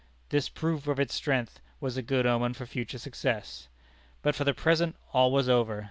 _This 0.29 0.49
proof 0.49 0.87
of 0.87 0.99
its 0.99 1.13
strength 1.13 1.59
was 1.79 1.95
a 1.95 2.01
good 2.01 2.25
omen 2.25 2.55
for 2.55 2.65
future 2.65 2.97
success. 2.97 3.67
But 4.23 4.33
for 4.33 4.45
the 4.45 4.53
present 4.55 4.95
all 5.13 5.31
was 5.31 5.47
over. 5.47 5.79